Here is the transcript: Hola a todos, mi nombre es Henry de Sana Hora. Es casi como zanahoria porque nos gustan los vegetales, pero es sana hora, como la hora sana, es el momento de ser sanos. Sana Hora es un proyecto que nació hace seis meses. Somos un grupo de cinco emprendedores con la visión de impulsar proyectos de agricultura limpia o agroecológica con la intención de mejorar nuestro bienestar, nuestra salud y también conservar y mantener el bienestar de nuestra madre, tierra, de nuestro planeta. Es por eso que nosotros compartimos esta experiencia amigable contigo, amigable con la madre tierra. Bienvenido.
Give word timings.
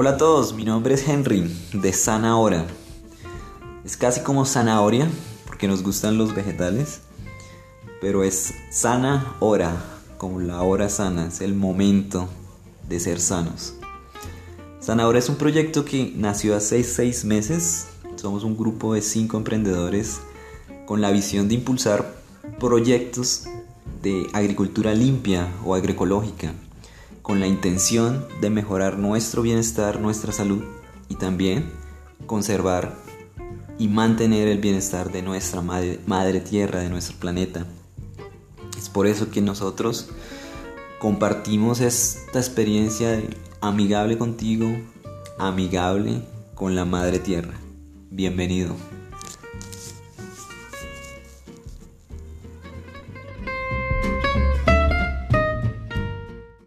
Hola 0.00 0.10
a 0.10 0.16
todos, 0.16 0.54
mi 0.54 0.64
nombre 0.64 0.94
es 0.94 1.08
Henry 1.08 1.52
de 1.72 1.92
Sana 1.92 2.38
Hora. 2.38 2.64
Es 3.84 3.96
casi 3.96 4.20
como 4.20 4.44
zanahoria 4.44 5.10
porque 5.44 5.66
nos 5.66 5.82
gustan 5.82 6.16
los 6.16 6.36
vegetales, 6.36 7.00
pero 8.00 8.22
es 8.22 8.54
sana 8.70 9.34
hora, 9.40 9.74
como 10.16 10.38
la 10.38 10.62
hora 10.62 10.88
sana, 10.88 11.26
es 11.26 11.40
el 11.40 11.56
momento 11.56 12.28
de 12.88 13.00
ser 13.00 13.18
sanos. 13.18 13.74
Sana 14.78 15.08
Hora 15.08 15.18
es 15.18 15.28
un 15.28 15.34
proyecto 15.34 15.84
que 15.84 16.12
nació 16.14 16.54
hace 16.54 16.84
seis 16.84 17.24
meses. 17.24 17.88
Somos 18.14 18.44
un 18.44 18.56
grupo 18.56 18.94
de 18.94 19.02
cinco 19.02 19.36
emprendedores 19.36 20.20
con 20.86 21.00
la 21.00 21.10
visión 21.10 21.48
de 21.48 21.56
impulsar 21.56 22.14
proyectos 22.60 23.46
de 24.00 24.28
agricultura 24.32 24.94
limpia 24.94 25.48
o 25.64 25.74
agroecológica 25.74 26.54
con 27.28 27.40
la 27.40 27.46
intención 27.46 28.26
de 28.40 28.48
mejorar 28.48 28.98
nuestro 28.98 29.42
bienestar, 29.42 30.00
nuestra 30.00 30.32
salud 30.32 30.64
y 31.10 31.16
también 31.16 31.70
conservar 32.24 32.94
y 33.78 33.88
mantener 33.88 34.48
el 34.48 34.56
bienestar 34.56 35.12
de 35.12 35.20
nuestra 35.20 35.60
madre, 35.60 36.40
tierra, 36.40 36.80
de 36.80 36.88
nuestro 36.88 37.18
planeta. 37.18 37.66
Es 38.78 38.88
por 38.88 39.06
eso 39.06 39.30
que 39.30 39.42
nosotros 39.42 40.08
compartimos 41.00 41.82
esta 41.82 42.38
experiencia 42.38 43.22
amigable 43.60 44.16
contigo, 44.16 44.66
amigable 45.38 46.22
con 46.54 46.74
la 46.74 46.86
madre 46.86 47.18
tierra. 47.18 47.60
Bienvenido. 48.10 48.74